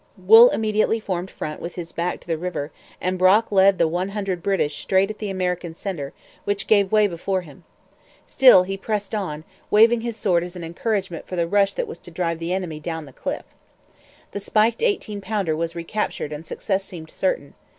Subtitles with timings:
[0.17, 4.09] Wool immediately formed front with his back to the river; and Brock led the one
[4.09, 6.11] hundred British straight at the American centre,
[6.43, 7.63] which gave way before him.
[8.25, 11.99] Still he pressed on, waving his sword as an encouragement for the rush that was
[11.99, 13.45] to drive the enemy down the cliff.
[14.31, 17.53] The spiked eighteen pounder was recaptured and success seemed certain.